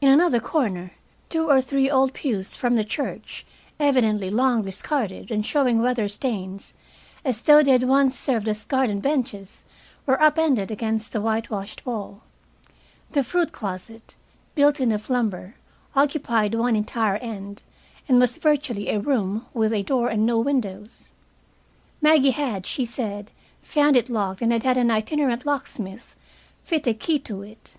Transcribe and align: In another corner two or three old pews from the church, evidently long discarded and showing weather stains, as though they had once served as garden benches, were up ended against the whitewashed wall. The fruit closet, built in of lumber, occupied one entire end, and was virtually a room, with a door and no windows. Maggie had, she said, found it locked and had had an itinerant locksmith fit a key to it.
In 0.00 0.08
another 0.08 0.40
corner 0.40 0.92
two 1.28 1.50
or 1.50 1.60
three 1.60 1.90
old 1.90 2.14
pews 2.14 2.56
from 2.56 2.74
the 2.74 2.84
church, 2.84 3.44
evidently 3.78 4.30
long 4.30 4.62
discarded 4.62 5.30
and 5.30 5.44
showing 5.44 5.82
weather 5.82 6.08
stains, 6.08 6.72
as 7.22 7.42
though 7.42 7.62
they 7.62 7.72
had 7.72 7.82
once 7.82 8.18
served 8.18 8.48
as 8.48 8.64
garden 8.64 9.00
benches, 9.00 9.66
were 10.06 10.18
up 10.22 10.38
ended 10.38 10.70
against 10.70 11.12
the 11.12 11.20
whitewashed 11.20 11.84
wall. 11.84 12.22
The 13.12 13.22
fruit 13.22 13.52
closet, 13.52 14.14
built 14.54 14.80
in 14.80 14.90
of 14.90 15.10
lumber, 15.10 15.56
occupied 15.94 16.54
one 16.54 16.74
entire 16.74 17.18
end, 17.18 17.60
and 18.08 18.18
was 18.18 18.38
virtually 18.38 18.88
a 18.88 18.98
room, 18.98 19.44
with 19.52 19.74
a 19.74 19.82
door 19.82 20.08
and 20.08 20.24
no 20.24 20.38
windows. 20.38 21.10
Maggie 22.00 22.30
had, 22.30 22.64
she 22.66 22.86
said, 22.86 23.30
found 23.60 23.96
it 23.96 24.08
locked 24.08 24.40
and 24.40 24.50
had 24.50 24.62
had 24.62 24.78
an 24.78 24.90
itinerant 24.90 25.44
locksmith 25.44 26.16
fit 26.64 26.86
a 26.86 26.94
key 26.94 27.18
to 27.18 27.42
it. 27.42 27.76